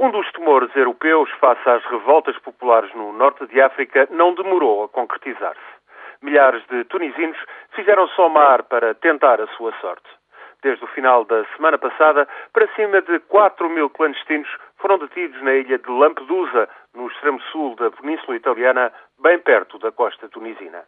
Um 0.00 0.12
dos 0.12 0.30
temores 0.30 0.70
europeus 0.76 1.28
face 1.40 1.68
às 1.68 1.84
revoltas 1.86 2.38
populares 2.38 2.94
no 2.94 3.12
norte 3.12 3.44
de 3.48 3.60
África 3.60 4.06
não 4.12 4.32
demorou 4.32 4.84
a 4.84 4.88
concretizar-se. 4.88 5.60
Milhares 6.22 6.64
de 6.68 6.84
tunisinos 6.84 7.36
fizeram 7.74 8.06
só 8.10 8.28
mar 8.28 8.62
para 8.62 8.94
tentar 8.94 9.40
a 9.40 9.48
sua 9.56 9.72
sorte. 9.80 10.08
Desde 10.62 10.84
o 10.84 10.88
final 10.88 11.24
da 11.24 11.44
semana 11.56 11.78
passada, 11.78 12.28
para 12.52 12.72
cima 12.76 13.02
de 13.02 13.18
4 13.26 13.68
mil 13.68 13.90
clandestinos 13.90 14.48
foram 14.76 14.98
detidos 14.98 15.42
na 15.42 15.54
ilha 15.54 15.78
de 15.80 15.90
Lampedusa, 15.90 16.68
no 16.94 17.08
extremo 17.08 17.40
sul 17.50 17.74
da 17.74 17.90
Península 17.90 18.36
Italiana, 18.36 18.92
bem 19.20 19.40
perto 19.40 19.80
da 19.80 19.90
costa 19.90 20.28
tunisina. 20.28 20.84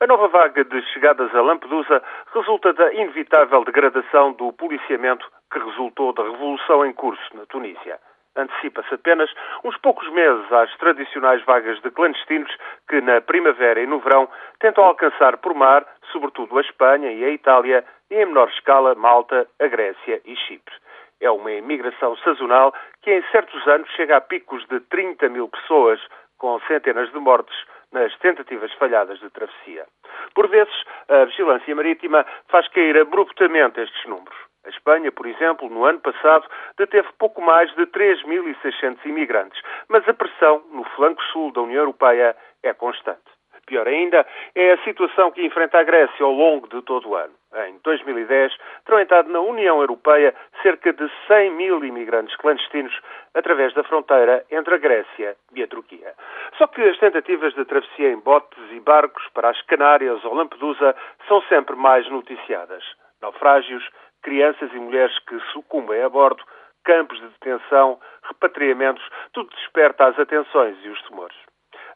A 0.00 0.06
nova 0.08 0.26
vaga 0.26 0.64
de 0.64 0.82
chegadas 0.92 1.32
a 1.36 1.40
Lampedusa 1.40 2.02
resulta 2.34 2.72
da 2.72 2.92
inevitável 2.94 3.64
degradação 3.64 4.32
do 4.32 4.52
policiamento 4.54 5.24
que 5.52 5.60
resultou 5.60 6.12
da 6.12 6.24
revolução 6.24 6.84
em 6.84 6.92
curso 6.92 7.36
na 7.36 7.46
Tunísia 7.46 8.00
antecipa-se 8.36 8.94
apenas 8.94 9.30
uns 9.64 9.76
poucos 9.78 10.08
meses 10.10 10.52
às 10.52 10.74
tradicionais 10.76 11.42
vagas 11.44 11.80
de 11.80 11.90
clandestinos 11.90 12.54
que, 12.88 13.00
na 13.00 13.20
primavera 13.20 13.80
e 13.80 13.86
no 13.86 13.98
verão, 14.00 14.28
tentam 14.58 14.84
alcançar 14.84 15.36
por 15.38 15.54
mar, 15.54 15.86
sobretudo 16.12 16.56
a 16.58 16.60
Espanha 16.62 17.12
e 17.12 17.24
a 17.24 17.30
Itália, 17.30 17.84
e 18.10 18.14
em 18.14 18.26
menor 18.26 18.48
escala 18.48 18.94
Malta, 18.94 19.46
a 19.60 19.66
Grécia 19.66 20.20
e 20.24 20.36
Chipre. 20.36 20.74
É 21.20 21.30
uma 21.30 21.52
imigração 21.52 22.16
sazonal 22.18 22.72
que, 23.02 23.10
em 23.10 23.22
certos 23.30 23.66
anos, 23.68 23.90
chega 23.90 24.16
a 24.16 24.20
picos 24.20 24.66
de 24.68 24.80
30 24.80 25.28
mil 25.28 25.48
pessoas, 25.48 26.00
com 26.38 26.58
centenas 26.60 27.10
de 27.12 27.18
mortes 27.18 27.56
nas 27.92 28.16
tentativas 28.18 28.72
falhadas 28.74 29.18
de 29.20 29.28
travessia. 29.30 29.86
Por 30.34 30.48
vezes, 30.48 30.74
a 31.08 31.24
vigilância 31.24 31.74
marítima 31.74 32.24
faz 32.48 32.66
cair 32.68 32.96
abruptamente 32.96 33.80
estes 33.80 34.04
números. 34.06 34.49
A 34.70 34.72
Espanha, 34.72 35.10
por 35.10 35.26
exemplo, 35.26 35.68
no 35.68 35.84
ano 35.84 35.98
passado, 35.98 36.46
deteve 36.78 37.08
pouco 37.18 37.42
mais 37.42 37.74
de 37.74 37.86
3.600 37.86 39.04
imigrantes, 39.04 39.60
mas 39.88 40.08
a 40.08 40.14
pressão 40.14 40.62
no 40.70 40.84
flanco 40.94 41.20
sul 41.32 41.52
da 41.52 41.60
União 41.60 41.80
Europeia 41.80 42.36
é 42.62 42.72
constante. 42.72 43.18
Pior 43.66 43.88
ainda 43.88 44.24
é 44.54 44.72
a 44.72 44.82
situação 44.84 45.32
que 45.32 45.44
enfrenta 45.44 45.80
a 45.80 45.82
Grécia 45.82 46.24
ao 46.24 46.30
longo 46.30 46.68
de 46.68 46.82
todo 46.82 47.08
o 47.08 47.16
ano. 47.16 47.34
Em 47.66 47.78
2010, 47.82 48.52
terão 48.84 49.00
entrado 49.00 49.28
na 49.28 49.40
União 49.40 49.80
Europeia 49.80 50.34
cerca 50.62 50.92
de 50.92 51.10
100 51.26 51.50
mil 51.50 51.84
imigrantes 51.84 52.36
clandestinos 52.36 52.96
através 53.34 53.74
da 53.74 53.82
fronteira 53.82 54.44
entre 54.52 54.74
a 54.74 54.78
Grécia 54.78 55.36
e 55.54 55.62
a 55.64 55.66
Turquia. 55.66 56.14
Só 56.58 56.68
que 56.68 56.80
as 56.82 56.98
tentativas 56.98 57.54
de 57.54 57.64
travessia 57.64 58.10
em 58.10 58.18
botes 58.18 58.58
e 58.70 58.78
barcos 58.78 59.26
para 59.34 59.50
as 59.50 59.60
Canárias 59.62 60.24
ou 60.24 60.34
Lampedusa 60.34 60.94
são 61.26 61.42
sempre 61.42 61.74
mais 61.74 62.08
noticiadas. 62.08 62.84
Naufrágios, 63.20 63.86
crianças 64.22 64.72
e 64.72 64.76
mulheres 64.78 65.18
que 65.20 65.38
sucumbem 65.52 66.02
a 66.02 66.08
bordo, 66.08 66.42
campos 66.84 67.18
de 67.20 67.28
detenção, 67.28 67.98
repatriamentos, 68.22 69.02
tudo 69.32 69.50
desperta 69.50 70.06
as 70.06 70.18
atenções 70.18 70.76
e 70.82 70.88
os 70.88 71.02
temores. 71.02 71.36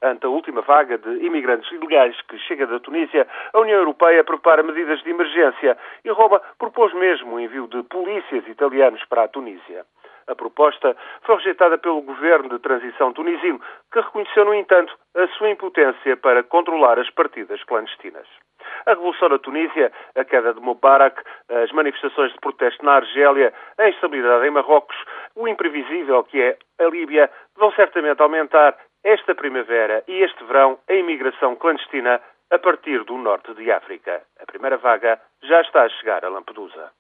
Ante 0.03 0.27
a 0.27 0.29
última 0.29 0.61
vaga 0.61 0.99
de 0.99 1.25
imigrantes 1.25 1.71
ilegais 1.73 2.21
que 2.23 2.39
chega 2.41 2.67
da 2.67 2.79
Tunísia, 2.79 3.27
a 3.53 3.59
União 3.59 3.79
Europeia 3.79 4.23
prepara 4.23 4.63
medidas 4.63 5.03
de 5.03 5.11
emergência 5.11 5.79
e 6.05 6.11
Roma 6.11 6.41
propôs 6.59 6.93
mesmo 6.93 7.37
o 7.37 7.41
envio 7.41 7.67
de 7.69 7.83
polícias 7.85 8.47
italianos 8.47 9.03
para 9.07 9.25
a 9.25 9.29
Tunísia. 9.29 9.87
A 10.27 10.35
proposta 10.35 10.97
foi 11.23 11.37
rejeitada 11.37 11.79
pelo 11.79 12.03
governo 12.03 12.49
de 12.49 12.59
transição 12.59 13.13
tunisino, 13.13 13.61
que 13.93 14.01
reconheceu, 14.01 14.45
no 14.45 14.55
entanto, 14.55 14.97
a 15.15 15.27
sua 15.29 15.51
impotência 15.51 16.17
para 16.17 16.43
controlar 16.43 16.99
as 16.99 17.11
partidas 17.11 17.63
clandestinas. 17.65 18.27
A 18.87 18.91
revolução 18.91 19.29
na 19.29 19.39
Tunísia, 19.39 19.93
a 20.17 20.25
queda 20.25 20.55
de 20.55 20.61
Mubarak, 20.61 21.23
as 21.49 21.71
manifestações 21.73 22.33
de 22.33 22.41
protesto 22.41 22.85
na 22.85 22.95
Argélia, 22.95 23.53
a 23.79 23.89
instabilidade 23.89 24.47
em 24.47 24.51
Marrocos, 24.51 24.97
o 25.35 25.47
imprevisível 25.47 26.25
que 26.25 26.41
é 26.41 26.57
a 26.79 26.85
Líbia, 26.85 27.31
vão 27.57 27.73
certamente 27.73 28.23
aumentar 28.23 28.77
esta 29.03 29.35
primavera 29.35 30.03
e 30.09 30.23
este 30.23 30.43
verão 30.45 30.79
a 30.89 30.95
imigração 30.95 31.57
clandestina 31.57 32.21
a 32.51 32.59
partir 32.59 33.05
do 33.05 33.19
norte 33.19 33.53
de 33.55 33.71
África. 33.71 34.23
A 34.41 34.47
primeira 34.47 34.79
vaga 34.79 35.21
já 35.43 35.61
está 35.61 35.83
a 35.83 35.89
chegar 35.89 36.25
a 36.25 36.29
Lampedusa. 36.29 36.91